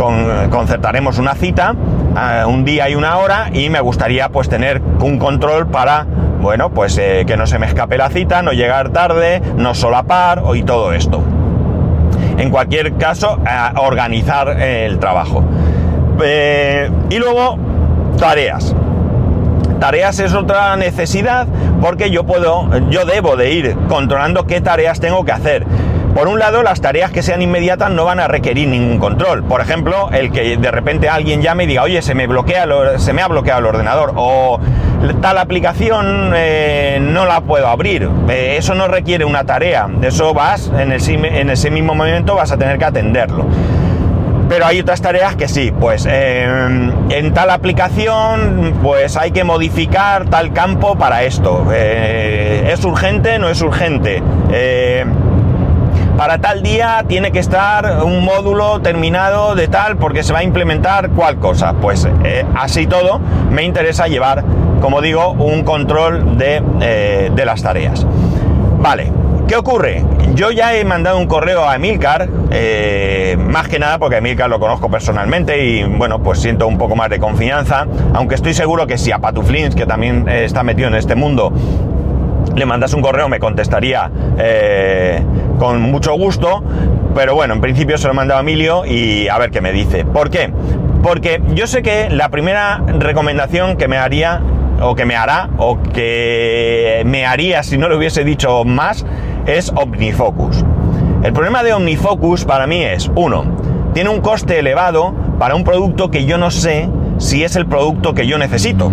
concertaremos 0.50 1.18
una 1.18 1.34
cita, 1.34 1.76
eh, 2.18 2.44
un 2.44 2.64
día 2.64 2.88
y 2.88 2.96
una 2.96 3.18
hora, 3.18 3.50
y 3.52 3.70
me 3.70 3.80
gustaría 3.80 4.30
pues 4.30 4.48
tener 4.48 4.82
un 5.00 5.18
control 5.18 5.68
para 5.68 6.06
bueno, 6.40 6.70
pues 6.70 6.98
eh, 6.98 7.24
que 7.26 7.38
no 7.38 7.46
se 7.46 7.58
me 7.58 7.66
escape 7.66 7.96
la 7.96 8.10
cita, 8.10 8.42
no 8.42 8.52
llegar 8.52 8.90
tarde, 8.90 9.40
no 9.56 9.74
solapar 9.74 10.42
y 10.54 10.62
todo 10.62 10.92
esto 10.92 11.22
en 12.38 12.50
cualquier 12.50 12.94
caso, 12.94 13.38
a 13.46 13.72
organizar 13.80 14.60
el 14.60 14.98
trabajo. 14.98 15.44
Eh, 16.22 16.90
y 17.10 17.18
luego, 17.18 17.58
tareas. 18.18 18.74
Tareas 19.80 20.18
es 20.20 20.34
otra 20.34 20.76
necesidad 20.76 21.46
porque 21.80 22.10
yo 22.10 22.24
puedo, 22.24 22.70
yo 22.88 23.04
debo 23.04 23.36
de 23.36 23.52
ir 23.52 23.76
controlando 23.88 24.46
qué 24.46 24.60
tareas 24.60 25.00
tengo 25.00 25.24
que 25.24 25.32
hacer. 25.32 25.66
Por 26.14 26.28
un 26.28 26.38
lado, 26.38 26.62
las 26.62 26.80
tareas 26.80 27.10
que 27.10 27.22
sean 27.22 27.42
inmediatas 27.42 27.90
no 27.90 28.04
van 28.04 28.20
a 28.20 28.28
requerir 28.28 28.68
ningún 28.68 28.98
control. 28.98 29.42
Por 29.42 29.60
ejemplo, 29.60 30.10
el 30.12 30.30
que 30.30 30.56
de 30.56 30.70
repente 30.70 31.08
alguien 31.08 31.42
llame 31.42 31.64
y 31.64 31.66
diga, 31.66 31.82
oye, 31.82 32.02
se 32.02 32.14
me 32.14 32.28
bloquea, 32.28 32.66
se 32.98 33.12
me 33.12 33.20
ha 33.20 33.26
bloqueado 33.26 33.58
el 33.60 33.66
ordenador, 33.66 34.12
o 34.14 34.60
tal 35.20 35.38
aplicación 35.38 36.32
eh, 36.34 36.98
no 37.00 37.26
la 37.26 37.42
puedo 37.42 37.68
abrir. 37.68 38.08
Eh, 38.28 38.56
eso 38.58 38.74
no 38.74 38.88
requiere 38.88 39.24
una 39.24 39.44
tarea. 39.44 39.88
Eso 40.02 40.32
vas, 40.32 40.70
en, 40.78 40.92
en 40.92 41.50
ese 41.50 41.70
mismo 41.70 41.94
momento 41.94 42.34
vas 42.34 42.52
a 42.52 42.56
tener 42.56 42.78
que 42.78 42.86
atenderlo. 42.86 43.44
Pero 44.48 44.66
hay 44.66 44.80
otras 44.80 45.00
tareas 45.00 45.36
que 45.36 45.48
sí, 45.48 45.72
pues 45.78 46.06
eh, 46.08 46.46
en 47.08 47.34
tal 47.34 47.50
aplicación 47.50 48.74
pues 48.82 49.16
hay 49.16 49.30
que 49.30 49.42
modificar 49.42 50.26
tal 50.26 50.52
campo 50.52 50.96
para 50.96 51.22
esto. 51.24 51.66
¿Es 51.72 52.84
urgente? 52.84 53.38
¿No 53.38 53.48
es 53.48 53.60
urgente? 53.62 54.22
para 56.16 56.38
tal 56.38 56.62
día 56.62 57.04
tiene 57.08 57.32
que 57.32 57.40
estar 57.40 58.04
un 58.04 58.24
módulo 58.24 58.80
terminado 58.80 59.56
de 59.56 59.66
tal 59.66 59.96
porque 59.96 60.22
se 60.22 60.32
va 60.32 60.40
a 60.40 60.44
implementar 60.44 61.10
cual 61.10 61.36
cosa. 61.38 61.72
Pues 61.72 62.06
así 62.54 62.86
todo 62.86 63.20
me 63.50 63.64
interesa 63.64 64.06
llevar, 64.06 64.44
como 64.84 65.00
digo, 65.00 65.30
un 65.30 65.64
control 65.64 66.36
de, 66.36 66.62
eh, 66.82 67.30
de 67.34 67.46
las 67.46 67.62
tareas. 67.62 68.06
Vale, 68.80 69.10
¿Qué 69.48 69.56
ocurre? 69.56 70.04
Yo 70.34 70.50
ya 70.50 70.74
he 70.74 70.84
mandado 70.84 71.18
un 71.18 71.26
correo 71.26 71.66
a 71.66 71.76
Emilcar, 71.76 72.28
eh, 72.50 73.34
más 73.38 73.68
que 73.68 73.78
nada 73.78 73.98
porque 73.98 74.18
Emilcar 74.18 74.50
lo 74.50 74.60
conozco 74.60 74.90
personalmente 74.90 75.64
y 75.64 75.84
bueno, 75.84 76.22
pues 76.22 76.40
siento 76.40 76.66
un 76.66 76.76
poco 76.76 76.96
más 76.96 77.08
de 77.08 77.18
confianza, 77.18 77.86
aunque 78.12 78.34
estoy 78.34 78.52
seguro 78.52 78.86
que 78.86 78.98
si 78.98 79.10
a 79.10 79.18
Patuflins, 79.18 79.74
que 79.74 79.86
también 79.86 80.28
eh, 80.28 80.44
está 80.44 80.62
metido 80.62 80.88
en 80.88 80.96
este 80.96 81.14
mundo, 81.14 81.50
le 82.54 82.66
mandas 82.66 82.92
un 82.92 83.00
correo 83.00 83.28
me 83.30 83.38
contestaría 83.38 84.10
con 85.58 85.80
mucho 85.80 86.12
gusto, 86.12 86.62
pero 87.14 87.34
bueno, 87.34 87.54
en 87.54 87.62
principio 87.62 87.96
se 87.96 88.06
lo 88.06 88.12
he 88.12 88.16
mandado 88.16 88.38
a 88.38 88.42
Emilio 88.42 88.84
y 88.84 89.28
a 89.28 89.38
ver 89.38 89.50
qué 89.50 89.62
me 89.62 89.72
dice. 89.72 90.04
¿Por 90.04 90.28
qué? 90.28 90.52
Porque 91.02 91.42
yo 91.54 91.66
sé 91.66 91.82
que 91.82 92.08
la 92.08 92.30
primera 92.30 92.82
recomendación 92.98 93.76
que 93.76 93.88
me 93.88 93.98
haría 93.98 94.40
o 94.84 94.94
que 94.94 95.06
me 95.06 95.16
hará 95.16 95.48
o 95.56 95.80
que 95.82 97.02
me 97.06 97.24
haría 97.24 97.62
si 97.62 97.78
no 97.78 97.88
lo 97.88 97.96
hubiese 97.96 98.22
dicho 98.22 98.64
más 98.64 99.04
es 99.46 99.72
OmniFocus. 99.74 100.64
El 101.22 101.32
problema 101.32 101.62
de 101.62 101.72
OmniFocus 101.72 102.44
para 102.44 102.66
mí 102.66 102.82
es, 102.82 103.10
uno, 103.14 103.44
tiene 103.94 104.10
un 104.10 104.20
coste 104.20 104.58
elevado 104.58 105.14
para 105.38 105.54
un 105.54 105.64
producto 105.64 106.10
que 106.10 106.26
yo 106.26 106.36
no 106.36 106.50
sé 106.50 106.90
si 107.18 107.44
es 107.44 107.56
el 107.56 107.66
producto 107.66 108.12
que 108.12 108.26
yo 108.26 108.36
necesito. 108.36 108.92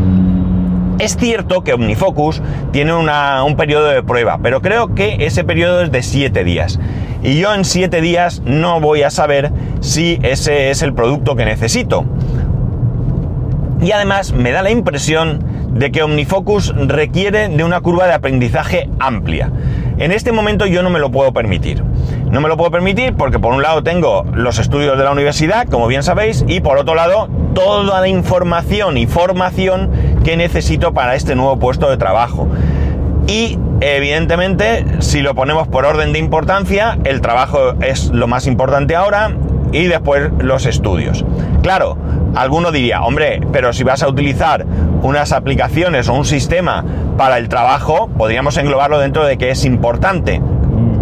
Es 0.99 1.17
cierto 1.17 1.63
que 1.63 1.73
OmniFocus 1.73 2.41
tiene 2.71 2.93
un 2.93 3.55
periodo 3.57 3.87
de 3.87 4.01
prueba, 4.01 4.39
pero 4.41 4.61
creo 4.61 4.93
que 4.95 5.25
ese 5.25 5.43
periodo 5.43 5.81
es 5.81 5.91
de 5.91 6.03
7 6.03 6.43
días. 6.43 6.79
Y 7.23 7.39
yo 7.39 7.53
en 7.53 7.65
7 7.65 7.99
días 8.01 8.41
no 8.45 8.79
voy 8.79 9.03
a 9.03 9.09
saber 9.09 9.51
si 9.81 10.19
ese 10.21 10.69
es 10.69 10.83
el 10.83 10.93
producto 10.93 11.35
que 11.35 11.43
necesito. 11.43 12.05
Y 13.81 13.91
además 13.91 14.31
me 14.31 14.51
da 14.51 14.61
la 14.61 14.69
impresión 14.69 15.50
de 15.73 15.91
que 15.91 16.03
OmniFocus 16.03 16.73
requiere 16.75 17.47
de 17.49 17.63
una 17.63 17.81
curva 17.81 18.07
de 18.07 18.13
aprendizaje 18.13 18.89
amplia. 18.99 19.51
En 19.97 20.11
este 20.11 20.31
momento 20.31 20.65
yo 20.65 20.83
no 20.83 20.89
me 20.89 20.99
lo 20.99 21.11
puedo 21.11 21.31
permitir. 21.33 21.83
No 22.31 22.41
me 22.41 22.47
lo 22.47 22.57
puedo 22.57 22.71
permitir 22.71 23.13
porque 23.13 23.39
por 23.39 23.53
un 23.53 23.61
lado 23.61 23.83
tengo 23.83 24.25
los 24.33 24.57
estudios 24.57 24.97
de 24.97 25.03
la 25.03 25.11
universidad, 25.11 25.67
como 25.67 25.87
bien 25.87 26.01
sabéis, 26.01 26.43
y 26.47 26.61
por 26.61 26.77
otro 26.77 26.95
lado 26.95 27.29
toda 27.53 28.01
la 28.01 28.07
información 28.07 28.97
y 28.97 29.05
formación 29.05 29.91
que 30.23 30.37
necesito 30.37 30.93
para 30.93 31.15
este 31.15 31.35
nuevo 31.35 31.59
puesto 31.59 31.89
de 31.89 31.97
trabajo. 31.97 32.47
Y 33.27 33.59
evidentemente, 33.81 34.85
si 34.99 35.21
lo 35.21 35.35
ponemos 35.35 35.67
por 35.67 35.85
orden 35.85 36.13
de 36.13 36.19
importancia, 36.19 36.97
el 37.03 37.21
trabajo 37.21 37.73
es 37.81 38.07
lo 38.09 38.27
más 38.27 38.47
importante 38.47 38.95
ahora 38.95 39.31
y 39.71 39.85
después 39.85 40.31
los 40.39 40.65
estudios. 40.65 41.23
Claro, 41.61 41.97
alguno 42.35 42.71
diría, 42.71 43.03
hombre, 43.03 43.41
pero 43.51 43.73
si 43.73 43.83
vas 43.83 44.03
a 44.03 44.09
utilizar 44.09 44.65
unas 45.01 45.31
aplicaciones 45.31 46.09
o 46.09 46.13
un 46.13 46.25
sistema 46.25 46.83
para 47.17 47.37
el 47.37 47.49
trabajo, 47.49 48.09
podríamos 48.17 48.57
englobarlo 48.57 48.99
dentro 48.99 49.25
de 49.25 49.37
que 49.37 49.51
es 49.51 49.65
importante. 49.65 50.41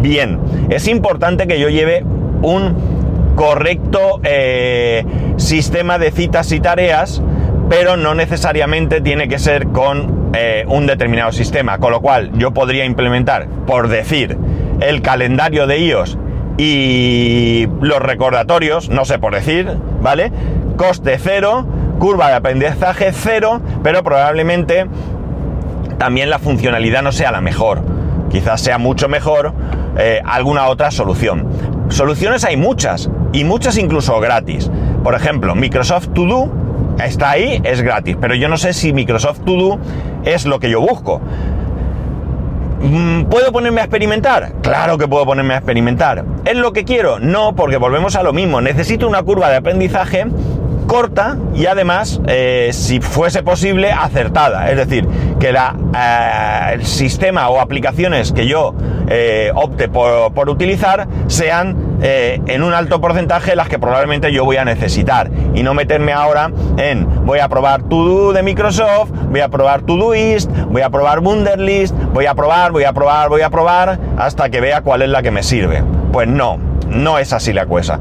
Bien, 0.02 0.40
es 0.70 0.88
importante 0.88 1.48
que 1.48 1.60
yo 1.60 1.70
lleve 1.70 2.04
un 2.42 3.34
correcto 3.36 4.20
eh, 4.24 5.06
sistema 5.38 5.98
de 5.98 6.12
citas 6.12 6.52
y 6.52 6.60
tareas, 6.60 7.22
pero 7.70 7.98
no 7.98 8.16
necesariamente 8.16 9.02
tiene 9.02 9.28
que 9.28 9.40
ser 9.40 9.68
con 9.68 10.32
eh, 10.34 10.66
un 10.68 10.88
determinado 10.88 11.32
sistema, 11.32 11.78
con 11.78 11.92
lo 11.92 12.02
cual 12.02 12.32
yo 12.34 12.52
podría 12.52 12.86
implementar, 12.86 13.48
por 13.66 13.88
decir, 13.88 14.38
el 14.80 15.02
calendario 15.02 15.68
de 15.68 15.80
iOS 15.80 16.18
y 16.58 17.68
los 17.82 18.00
recordatorios, 18.00 18.90
no 18.90 19.06
sé 19.06 19.20
por 19.20 19.34
decir, 19.34 19.78
¿vale? 20.02 20.32
Coste 20.78 21.18
cero, 21.18 21.66
curva 22.00 22.30
de 22.30 22.36
aprendizaje 22.36 23.12
cero, 23.14 23.62
pero 23.84 24.04
probablemente 24.04 24.88
también 25.98 26.30
la 26.30 26.40
funcionalidad 26.40 27.04
no 27.04 27.12
sea 27.12 27.32
la 27.32 27.42
mejor. 27.42 27.82
Quizás 28.32 28.62
sea 28.62 28.78
mucho 28.78 29.08
mejor 29.10 29.54
eh, 29.98 30.22
alguna 30.26 30.68
otra 30.68 30.92
solución. 30.92 31.48
Soluciones 31.90 32.44
hay 32.46 32.58
muchas, 32.58 33.10
y 33.34 33.44
muchas 33.44 33.78
incluso 33.78 34.20
gratis. 34.20 34.72
Por 35.04 35.16
ejemplo, 35.16 35.56
Microsoft 35.56 36.10
To 36.14 36.26
Do 36.26 36.50
está 37.04 37.32
ahí, 37.32 37.62
es 37.64 37.82
gratis, 37.82 38.18
pero 38.20 38.36
yo 38.36 38.48
no 38.50 38.58
sé 38.58 38.74
si 38.74 38.94
Microsoft 38.94 39.42
To 39.46 39.54
Do 39.54 39.80
es 40.24 40.46
lo 40.46 40.60
que 40.60 40.70
yo 40.70 40.82
busco. 40.82 41.22
Mm, 42.82 43.24
¿Puedo 43.26 43.52
ponerme 43.52 43.82
a 43.82 43.84
experimentar? 43.86 44.54
Claro 44.62 44.98
que 44.98 45.08
puedo 45.08 45.26
ponerme 45.26 45.54
a 45.54 45.58
experimentar. 45.58 46.24
¿Es 46.46 46.56
lo 46.56 46.72
que 46.72 46.86
quiero? 46.86 47.20
No, 47.20 47.54
porque 47.56 47.78
volvemos 47.78 48.16
a 48.16 48.24
lo 48.24 48.32
mismo. 48.32 48.62
Necesito 48.62 49.08
una 49.08 49.22
curva 49.24 49.50
de 49.50 49.58
aprendizaje 49.58 50.28
corta 50.90 51.38
y 51.54 51.68
además, 51.68 52.20
eh, 52.26 52.72
si 52.74 53.00
fuese 53.00 53.44
posible, 53.44 53.92
acertada. 53.92 54.72
Es 54.72 54.76
decir, 54.76 55.08
que 55.40 55.50
eh, 55.52 56.74
el 56.74 56.86
sistema 56.86 57.48
o 57.50 57.62
aplicaciones 57.62 58.34
que 58.34 58.48
yo 58.48 58.74
eh, 59.08 59.52
opte 59.54 59.88
por, 59.88 60.50
utilizar 60.50 61.08
sean 61.28 61.88
en 62.02 62.64
un 62.64 62.74
alto 62.74 63.02
porcentaje 63.02 63.58
las 63.58 63.68
que 63.68 63.78
probablemente 63.78 64.32
yo 64.32 64.46
voy 64.46 64.56
a 64.56 64.64
necesitar 64.64 65.30
y 65.54 65.64
no 65.64 65.74
meterme 65.74 66.14
ahora 66.14 66.50
en 66.78 67.26
voy 67.26 67.40
a 67.40 67.50
probar 67.50 67.84
To 67.84 68.32
de 68.32 68.42
Microsoft, 68.42 69.12
voy 69.30 69.42
a 69.42 69.50
probar 69.50 69.82
Todoist, 69.82 70.50
voy 70.70 70.82
a 70.82 70.90
probar 70.90 71.20
Wunderlist, 71.20 71.94
voy 72.14 72.26
a 72.26 72.34
probar, 72.34 72.72
voy 72.72 72.86
a 72.86 72.94
probar, 72.94 73.28
voy 73.28 73.42
a 73.42 73.50
probar 73.50 74.00
hasta 74.18 74.50
que 74.50 74.62
vea 74.62 74.82
cuál 74.82 75.02
es 75.02 75.10
la 75.10 75.22
que 75.22 75.30
me 75.30 75.44
sirve. 75.44 75.84
Pues 76.14 76.28
no, 76.28 76.58
no 76.90 77.20
es 77.20 77.34
así 77.34 77.52
la 77.52 77.66
cosa 77.66 78.00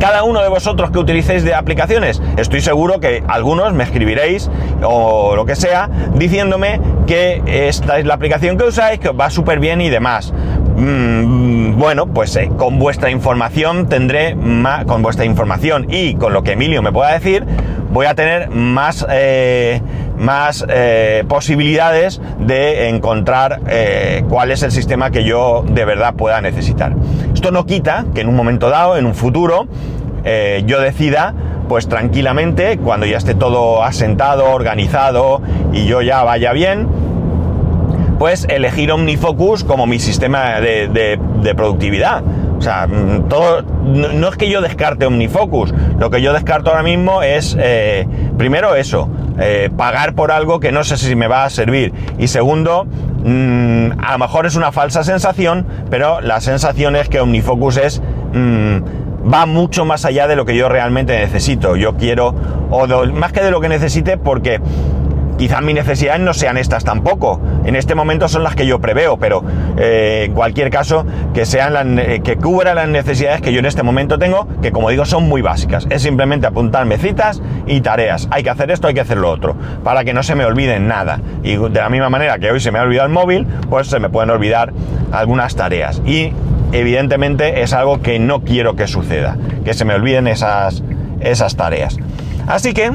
cada 0.00 0.24
uno 0.24 0.40
de 0.40 0.48
vosotros 0.48 0.90
que 0.90 0.98
utilicéis 0.98 1.44
de 1.44 1.54
aplicaciones, 1.54 2.20
estoy 2.38 2.62
seguro 2.62 3.00
que 3.00 3.22
algunos 3.28 3.74
me 3.74 3.84
escribiréis 3.84 4.50
o 4.82 5.36
lo 5.36 5.44
que 5.44 5.54
sea 5.54 5.90
diciéndome 6.14 6.80
que 7.06 7.42
esta 7.68 7.98
es 7.98 8.06
la 8.06 8.14
aplicación 8.14 8.56
que 8.56 8.64
usáis, 8.64 8.98
que 8.98 9.10
va 9.10 9.28
súper 9.28 9.60
bien 9.60 9.82
y 9.82 9.90
demás. 9.90 10.32
Mm, 10.76 11.78
bueno, 11.78 12.06
pues 12.06 12.34
eh, 12.36 12.50
con 12.56 12.78
vuestra 12.78 13.10
información 13.10 13.88
tendré 13.88 14.34
más, 14.34 14.86
con 14.86 15.02
vuestra 15.02 15.26
información 15.26 15.86
y 15.90 16.14
con 16.14 16.32
lo 16.32 16.42
que 16.42 16.52
Emilio 16.52 16.80
me 16.80 16.92
pueda 16.92 17.12
decir, 17.12 17.44
voy 17.90 18.06
a 18.06 18.14
tener 18.14 18.50
más, 18.50 19.06
eh, 19.10 19.80
más 20.16 20.64
eh, 20.68 21.24
posibilidades 21.28 22.20
de 22.38 22.88
encontrar 22.88 23.60
cuál 24.28 24.50
es 24.50 24.62
el 24.62 24.72
sistema 24.72 25.10
que 25.10 25.24
yo 25.24 25.64
de 25.66 25.84
verdad 25.84 26.14
pueda 26.14 26.40
necesitar. 26.40 26.92
Esto 27.34 27.50
no 27.50 27.66
quita 27.66 28.06
que 28.14 28.20
en 28.20 28.28
un 28.28 28.36
momento 28.36 28.70
dado, 28.70 28.96
en 28.96 29.06
un 29.06 29.14
futuro, 29.14 29.66
eh, 30.24 30.62
yo 30.66 30.80
decida, 30.80 31.34
pues 31.68 31.88
tranquilamente, 31.88 32.78
cuando 32.78 33.06
ya 33.06 33.16
esté 33.16 33.34
todo 33.34 33.82
asentado, 33.82 34.50
organizado 34.50 35.40
y 35.72 35.86
yo 35.86 36.02
ya 36.02 36.22
vaya 36.22 36.52
bien, 36.52 36.86
pues 38.18 38.46
elegir 38.50 38.92
OmniFocus 38.92 39.64
como 39.64 39.86
mi 39.86 39.98
sistema 39.98 40.60
de, 40.60 41.18
productividad. 41.56 42.22
O 42.60 42.62
sea, 42.62 42.86
todo, 43.30 43.62
no, 43.62 44.28
es 44.28 44.36
que 44.36 44.50
yo 44.50 44.60
descarte 44.60 45.06
OmniFocus, 45.06 45.72
lo 45.98 46.10
que 46.10 46.20
yo 46.20 46.34
descarto 46.34 46.68
ahora 46.68 46.82
mismo 46.82 47.22
es, 47.22 47.56
eh, 47.58 48.06
primero 48.36 48.74
eso, 48.74 49.08
eh, 49.38 49.70
pagar 49.74 50.14
por 50.14 50.30
algo 50.30 50.60
que 50.60 50.70
no 50.70 50.84
sé 50.84 50.98
si 50.98 51.16
me 51.16 51.26
va 51.26 51.44
a 51.44 51.48
servir. 51.48 51.94
Y 52.18 52.28
segundo, 52.28 52.84
mm, 52.84 53.92
a 53.98 54.12
lo 54.12 54.18
mejor 54.18 54.44
es 54.44 54.56
una 54.56 54.72
falsa 54.72 55.04
sensación, 55.04 55.66
pero 55.88 56.20
la 56.20 56.42
sensación 56.42 56.96
es 56.96 57.08
que 57.08 57.20
OmniFocus 57.20 57.78
es... 57.78 58.02
Mm, 58.34 58.80
va 59.32 59.46
mucho 59.46 59.84
más 59.84 60.04
allá 60.04 60.26
de 60.26 60.36
lo 60.36 60.44
que 60.44 60.56
yo 60.56 60.68
realmente 60.68 61.18
necesito. 61.18 61.76
Yo 61.76 61.96
quiero, 61.96 62.34
o 62.70 62.86
más 63.12 63.32
que 63.32 63.42
de 63.42 63.50
lo 63.50 63.60
que 63.60 63.68
necesite, 63.68 64.16
porque 64.16 64.60
quizás 65.40 65.62
mis 65.62 65.74
necesidades 65.74 66.20
no 66.20 66.34
sean 66.34 66.58
estas 66.58 66.84
tampoco. 66.84 67.40
En 67.64 67.74
este 67.74 67.94
momento 67.94 68.28
son 68.28 68.42
las 68.42 68.54
que 68.54 68.66
yo 68.66 68.78
preveo, 68.78 69.16
pero 69.16 69.42
eh, 69.78 70.24
en 70.26 70.34
cualquier 70.34 70.68
caso 70.68 71.06
que 71.32 71.46
sean 71.46 71.98
eh, 71.98 72.20
que 72.22 72.36
cubran 72.36 72.76
las 72.76 72.88
necesidades 72.88 73.40
que 73.40 73.50
yo 73.50 73.60
en 73.60 73.64
este 73.64 73.82
momento 73.82 74.18
tengo, 74.18 74.46
que 74.60 74.70
como 74.70 74.90
digo 74.90 75.06
son 75.06 75.26
muy 75.30 75.40
básicas. 75.40 75.86
Es 75.88 76.02
simplemente 76.02 76.46
apuntarme 76.46 76.98
citas 76.98 77.40
y 77.66 77.80
tareas. 77.80 78.28
Hay 78.30 78.42
que 78.42 78.50
hacer 78.50 78.70
esto, 78.70 78.88
hay 78.88 78.92
que 78.92 79.00
hacer 79.00 79.16
lo 79.16 79.30
otro, 79.30 79.56
para 79.82 80.04
que 80.04 80.12
no 80.12 80.22
se 80.22 80.34
me 80.34 80.44
olviden 80.44 80.88
nada. 80.88 81.22
Y 81.42 81.56
de 81.56 81.70
la 81.70 81.88
misma 81.88 82.10
manera 82.10 82.38
que 82.38 82.50
hoy 82.50 82.60
se 82.60 82.70
me 82.70 82.78
ha 82.78 82.82
olvidado 82.82 83.06
el 83.06 83.12
móvil, 83.14 83.46
pues 83.70 83.86
se 83.86 83.98
me 83.98 84.10
pueden 84.10 84.28
olvidar 84.28 84.74
algunas 85.10 85.56
tareas. 85.56 86.02
Y 86.04 86.34
evidentemente 86.72 87.62
es 87.62 87.72
algo 87.72 88.02
que 88.02 88.18
no 88.18 88.42
quiero 88.42 88.76
que 88.76 88.86
suceda, 88.86 89.38
que 89.64 89.72
se 89.72 89.86
me 89.86 89.94
olviden 89.94 90.26
esas, 90.26 90.82
esas 91.20 91.56
tareas. 91.56 91.96
Así 92.46 92.74
que 92.74 92.92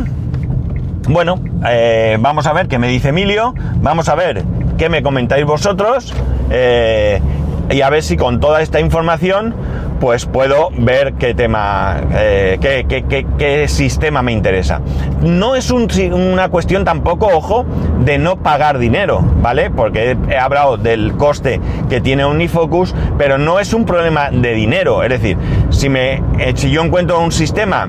bueno, 1.07 1.39
eh, 1.67 2.17
vamos 2.19 2.47
a 2.47 2.53
ver 2.53 2.67
qué 2.67 2.79
me 2.79 2.87
dice 2.87 3.09
Emilio, 3.09 3.53
vamos 3.81 4.09
a 4.09 4.15
ver 4.15 4.43
qué 4.77 4.89
me 4.89 5.03
comentáis 5.03 5.45
vosotros 5.45 6.13
eh, 6.49 7.21
y 7.69 7.81
a 7.81 7.89
ver 7.89 8.03
si 8.03 8.17
con 8.17 8.39
toda 8.39 8.61
esta 8.61 8.79
información 8.79 9.53
pues 9.99 10.25
puedo 10.25 10.69
ver 10.77 11.13
qué 11.13 11.33
tema, 11.33 12.01
eh, 12.13 12.57
qué, 12.59 13.67
sistema 13.67 14.21
me 14.21 14.31
interesa. 14.31 14.81
No 15.21 15.55
es 15.55 15.71
una 15.71 16.49
cuestión 16.49 16.85
tampoco, 16.85 17.27
ojo, 17.27 17.65
de 18.03 18.17
no 18.17 18.37
pagar 18.37 18.77
dinero, 18.77 19.21
¿vale? 19.41 19.69
Porque 19.69 20.17
he, 20.29 20.37
hablado 20.37 20.77
del 20.77 21.15
coste 21.15 21.59
que 21.89 22.01
tiene 22.01 22.25
Unifocus, 22.25 22.93
pero 23.17 23.37
no 23.37 23.59
es 23.59 23.73
un 23.73 23.85
problema 23.85 24.29
de 24.31 24.53
dinero. 24.53 25.03
Es 25.03 25.09
decir, 25.09 25.37
si, 25.69 25.89
me, 25.89 26.21
si 26.55 26.69
yo 26.69 26.83
encuentro 26.83 27.19
un 27.19 27.31
sistema 27.31 27.87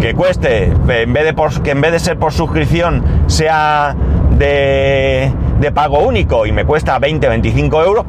que 0.00 0.14
cueste, 0.14 0.72
en 0.88 1.12
vez 1.12 1.24
de 1.24 1.34
que 1.62 1.70
en 1.70 1.80
vez 1.80 1.92
de 1.92 1.98
ser 1.98 2.18
por 2.18 2.32
suscripción, 2.32 3.04
sea 3.26 3.94
de, 4.40 5.72
pago 5.74 6.00
único 6.00 6.46
y 6.46 6.52
me 6.52 6.64
cuesta 6.64 6.98
20, 6.98 7.28
25 7.28 7.82
euros, 7.84 8.06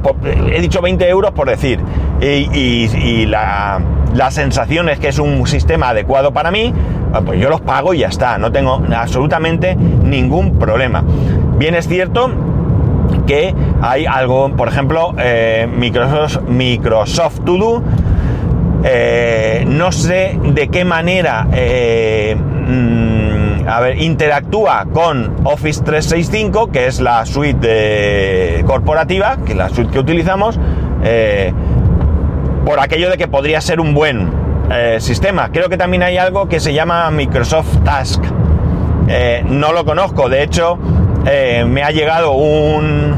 he 0.52 0.62
dicho 0.62 0.82
20 0.82 1.08
euros 1.10 1.32
por 1.32 1.50
decir, 1.50 1.80
y, 2.22 3.26
la, 3.26 3.82
la, 4.14 4.32
sensación 4.32 4.90
es 4.90 5.00
que 5.00 5.08
es 5.08 5.20
un 5.20 5.48
sistema 5.48 5.90
adecuado 5.90 6.32
para 6.32 6.52
mí, 6.52 6.74
pues 7.26 7.40
yo 7.40 7.50
los 7.50 7.62
pago 7.62 7.94
y 7.94 8.00
ya 8.00 8.08
está, 8.08 8.38
no 8.38 8.52
tengo 8.52 8.82
absolutamente 8.96 9.76
ningún 9.76 10.60
problema. 10.60 11.04
Bien 11.58 11.76
es 11.76 11.88
cierto 11.88 12.32
que 13.26 13.54
hay 13.82 14.06
algo, 14.06 14.56
por 14.56 14.68
ejemplo, 14.68 15.14
eh, 15.18 15.68
Microsoft, 15.68 17.40
To 17.46 17.58
Do, 17.58 17.84
eh, 18.84 19.64
no 19.68 19.92
sé 19.92 20.40
de 20.44 20.68
qué 20.70 20.86
manera 20.86 21.48
eh, 21.54 22.36
mm, 22.36 24.00
interactúa 24.00 24.88
con 24.92 25.36
Office 25.44 25.84
365, 25.84 26.72
que 26.72 26.88
es 26.88 27.00
la 27.00 27.26
suite 27.26 28.64
corporativa, 28.66 29.38
que 29.46 29.52
es 29.52 29.58
la 29.58 29.70
suite 29.70 29.92
que 29.92 30.00
utilizamos, 30.00 30.60
por 32.66 32.80
aquello 32.80 33.10
de 33.10 33.18
que 33.18 33.28
podría 33.28 33.62
ser 33.62 33.80
un 33.80 33.94
buen 33.94 34.30
sistema. 35.00 35.52
Creo 35.52 35.68
que 35.68 35.76
también 35.76 36.02
hay 36.02 36.18
algo 36.18 36.48
que 36.48 36.62
se 36.62 36.74
llama 36.74 37.12
Microsoft 37.12 37.84
Task. 37.84 38.24
no 39.46 39.74
lo 39.74 39.84
conozco, 39.84 40.30
de 40.30 40.44
hecho, 40.44 40.78
me 41.26 41.84
ha 41.84 41.92
llegado 41.92 42.32
un, 42.32 43.16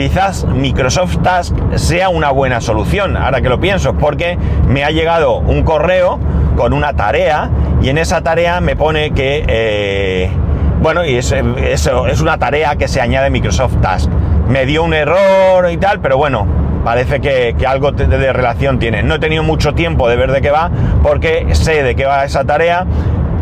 quizás 0.00 0.46
Microsoft 0.46 1.18
Task 1.18 1.54
sea 1.74 2.08
una 2.08 2.30
buena 2.30 2.62
solución, 2.62 3.18
ahora 3.18 3.42
que 3.42 3.50
lo 3.50 3.60
pienso, 3.60 3.94
porque 3.94 4.38
me 4.66 4.82
ha 4.82 4.90
llegado 4.90 5.38
un 5.38 5.62
correo 5.62 6.18
con 6.56 6.72
una 6.72 6.94
tarea 6.94 7.50
y 7.82 7.90
en 7.90 7.98
esa 7.98 8.22
tarea 8.22 8.62
me 8.62 8.76
pone 8.76 9.10
que, 9.10 9.44
eh, 9.46 10.30
bueno, 10.80 11.04
y 11.04 11.16
eso 11.16 12.06
es 12.06 12.20
una 12.20 12.38
tarea 12.38 12.76
que 12.76 12.88
se 12.88 13.00
añade 13.00 13.30
Microsoft 13.30 13.76
Task. 13.80 14.10
Me 14.48 14.66
dio 14.66 14.82
un 14.82 14.94
error 14.94 15.70
y 15.70 15.76
tal, 15.76 16.00
pero 16.00 16.16
bueno, 16.16 16.46
parece 16.84 17.20
que, 17.20 17.54
algo 17.66 17.92
de, 17.92 18.32
relación 18.32 18.78
tiene. 18.78 19.02
No 19.02 19.16
he 19.16 19.18
tenido 19.18 19.42
mucho 19.42 19.74
tiempo 19.74 20.08
de 20.08 20.16
ver 20.16 20.32
de 20.32 20.40
qué 20.40 20.50
va, 20.50 20.70
porque 21.02 21.46
sé 21.52 21.82
de 21.82 21.94
qué 21.94 22.06
va 22.06 22.24
esa 22.24 22.44
tarea. 22.44 22.86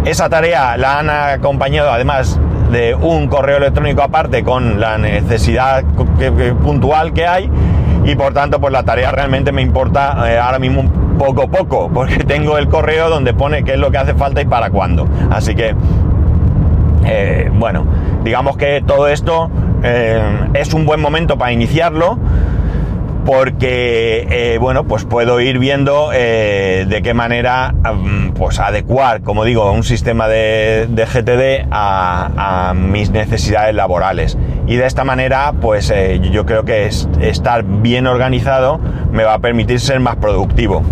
Esa 0.04 0.28
tarea 0.28 0.76
la 0.76 0.98
han 0.98 1.10
acompañado 1.10 1.90
además 1.90 2.38
de 2.70 2.94
un 2.94 3.28
correo 3.28 3.58
electrónico 3.58 4.02
aparte 4.02 4.42
con 4.42 4.80
la 4.80 4.98
necesidad 4.98 5.84
puntual 6.62 7.12
que 7.12 7.26
hay 7.26 7.50
y 8.04 8.14
por 8.14 8.34
tanto 8.34 8.60
pues 8.60 8.72
la 8.72 8.82
tarea 8.82 9.10
realmente 9.10 9.52
me 9.52 9.62
importa 9.62 10.30
eh, 10.30 10.38
ahora 10.38 10.58
mismo 10.58 10.80
un 10.80 11.18
poco 11.18 11.48
poco 11.48 11.90
porque 11.92 12.18
tengo 12.24 12.58
el 12.58 12.68
correo 12.68 13.08
donde 13.08 13.32
pone 13.32 13.64
qué 13.64 13.72
es 13.72 13.78
lo 13.78 13.90
que 13.90 13.98
hace 13.98 14.14
falta 14.14 14.42
y 14.42 14.44
para 14.44 14.70
cuándo 14.70 15.08
así 15.30 15.54
que 15.54 15.74
eh, 17.04 17.50
bueno 17.52 17.86
digamos 18.24 18.56
que 18.56 18.82
todo 18.86 19.08
esto 19.08 19.50
eh, 19.82 20.20
es 20.54 20.74
un 20.74 20.86
buen 20.86 21.00
momento 21.00 21.38
para 21.38 21.52
iniciarlo 21.52 22.18
porque 23.24 24.26
eh, 24.30 24.58
bueno 24.58 24.84
pues 24.84 25.04
puedo 25.04 25.40
ir 25.40 25.58
viendo 25.58 26.10
de 26.10 27.00
qué 27.02 27.14
manera 27.14 27.72
mm, 27.72 28.30
pues 28.30 28.58
adecuar 28.58 29.20
como 29.22 29.44
digo 29.44 29.70
un 29.70 29.84
sistema 29.84 30.28
de, 30.28 30.88
GTD 30.88 31.68
a, 31.70 32.74
mis 32.74 33.10
necesidades 33.10 33.74
laborales. 33.74 34.38
Y 34.66 34.76
de 34.76 34.86
esta 34.86 35.04
manera 35.04 35.52
pues 35.60 35.92
yo 36.30 36.46
creo 36.46 36.64
que 36.64 36.86
estar 36.86 37.64
bien 37.64 38.06
organizado 38.06 38.80
me 39.12 39.24
va 39.24 39.34
a 39.34 39.38
permitir 39.38 39.80
ser 39.80 40.00
más 40.00 40.16
productivo 40.16 40.82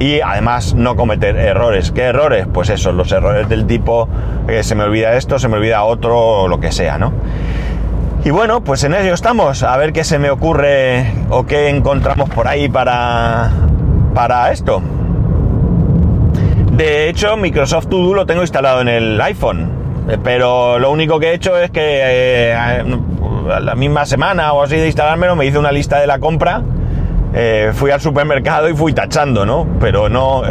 y 0.00 0.22
además 0.22 0.74
no 0.74 0.96
cometer 0.96 1.36
errores. 1.36 1.92
¿Qué 1.92 2.02
errores? 2.04 2.46
Pues 2.52 2.70
eso, 2.70 2.90
los 2.90 3.12
errores 3.12 3.48
del 3.48 3.66
tipo 3.66 4.08
que 4.48 4.64
se 4.64 4.74
me 4.74 4.82
olvida 4.82 5.14
esto, 5.14 5.38
se 5.38 5.46
me 5.46 5.58
olvida 5.58 5.84
otro 5.84 6.18
o 6.18 6.48
lo 6.48 6.58
que 6.58 6.72
sea, 6.72 6.98
¿no? 6.98 7.12
Y 8.24 8.30
bueno, 8.30 8.64
pues 8.64 8.82
en 8.82 8.94
ello 8.94 9.14
estamos, 9.14 9.62
a 9.62 9.76
ver 9.76 9.92
qué 9.92 10.02
se 10.02 10.18
me 10.18 10.30
ocurre 10.30 11.12
o 11.28 11.44
qué 11.46 11.68
encontramos 11.68 12.30
por 12.30 12.48
ahí 12.48 12.68
para, 12.68 13.50
para 14.14 14.50
esto. 14.52 14.82
De 16.72 17.10
hecho, 17.10 17.36
Microsoft 17.36 17.88
To 17.88 17.98
Do 17.98 18.14
lo 18.14 18.26
tengo 18.26 18.40
instalado 18.40 18.80
en 18.80 18.88
el 18.88 19.20
iPhone, 19.20 19.70
pero 20.24 20.78
lo 20.78 20.90
único 20.90 21.20
que 21.20 21.30
he 21.30 21.34
hecho 21.34 21.58
es 21.58 21.70
que 21.70 21.80
eh, 21.82 22.84
la 23.60 23.74
misma 23.74 24.06
semana 24.06 24.54
o 24.54 24.62
así 24.62 24.76
de 24.76 24.86
instalármelo 24.86 25.36
me 25.36 25.44
hice 25.44 25.58
una 25.58 25.72
lista 25.72 25.98
de 26.00 26.06
la 26.06 26.18
compra, 26.18 26.62
eh, 27.32 27.70
fui 27.74 27.90
al 27.90 28.00
supermercado 28.00 28.68
y 28.68 28.74
fui 28.74 28.92
tachando, 28.92 29.46
¿no? 29.46 29.66
Pero 29.80 30.08
no, 30.08 30.42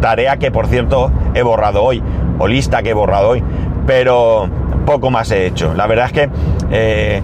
tarea 0.00 0.36
que 0.38 0.50
por 0.50 0.66
cierto 0.66 1.10
he 1.34 1.42
borrado 1.42 1.82
hoy, 1.82 2.02
o 2.38 2.46
lista 2.46 2.82
que 2.82 2.90
he 2.90 2.94
borrado 2.94 3.30
hoy, 3.30 3.44
pero 3.86 4.48
poco 4.86 5.10
más 5.10 5.30
he 5.30 5.46
hecho. 5.46 5.74
La 5.74 5.86
verdad 5.86 6.06
es 6.06 6.12
que 6.12 6.30
eh, 6.70 7.22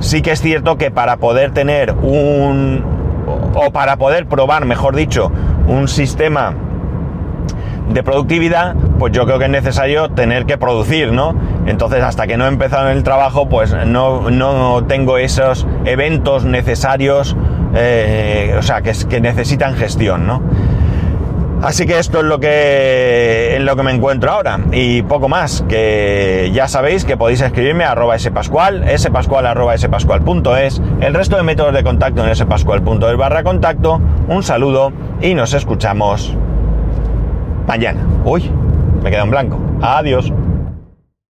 sí 0.00 0.22
que 0.22 0.32
es 0.32 0.40
cierto 0.40 0.76
que 0.76 0.90
para 0.90 1.18
poder 1.18 1.52
tener 1.52 1.92
un, 1.92 2.84
o 3.54 3.70
para 3.70 3.96
poder 3.96 4.26
probar, 4.26 4.64
mejor 4.64 4.96
dicho, 4.96 5.30
un 5.68 5.88
sistema 5.88 6.54
de 7.88 8.02
productividad, 8.02 8.74
pues 8.98 9.12
yo 9.12 9.24
creo 9.26 9.38
que 9.38 9.44
es 9.44 9.50
necesario 9.50 10.08
tener 10.10 10.44
que 10.46 10.58
producir, 10.58 11.12
¿no? 11.12 11.34
Entonces, 11.66 12.02
hasta 12.02 12.26
que 12.26 12.36
no 12.36 12.44
he 12.44 12.48
empezado 12.48 12.90
en 12.90 12.96
el 12.96 13.04
trabajo, 13.04 13.48
pues 13.48 13.74
no, 13.86 14.30
no 14.30 14.84
tengo 14.84 15.18
esos 15.18 15.66
eventos 15.84 16.44
necesarios, 16.44 17.36
eh, 17.76 18.54
o 18.58 18.62
sea, 18.62 18.82
que, 18.82 18.92
que 19.08 19.20
necesitan 19.20 19.74
gestión, 19.74 20.26
¿no? 20.26 20.42
Así 21.62 21.86
que 21.86 21.98
esto 21.98 22.18
es 22.18 22.24
lo 22.24 22.38
que, 22.38 23.56
en 23.56 23.64
lo 23.64 23.76
que 23.76 23.82
me 23.82 23.90
encuentro 23.90 24.30
ahora. 24.30 24.60
Y 24.72 25.02
poco 25.02 25.28
más, 25.28 25.64
que 25.68 26.50
ya 26.52 26.68
sabéis 26.68 27.04
que 27.04 27.16
podéis 27.16 27.40
escribirme 27.40 27.84
a 27.84 27.92
arroba 27.92 28.18
spascual, 28.18 28.84
spascual 28.98 29.46
arroba 29.46 29.76
spascual.es, 29.76 30.82
el 31.00 31.14
resto 31.14 31.36
de 31.36 31.42
métodos 31.42 31.72
de 31.72 31.82
contacto 31.82 32.26
en 32.26 32.36
spascual.es 32.36 33.16
barra 33.16 33.42
contacto. 33.42 34.00
Un 34.28 34.42
saludo 34.42 34.92
y 35.20 35.34
nos 35.34 35.54
escuchamos 35.54 36.36
mañana. 37.66 38.00
Uy, 38.24 38.50
me 39.02 39.10
queda 39.10 39.22
en 39.22 39.30
blanco. 39.30 39.58
Adiós. 39.80 40.32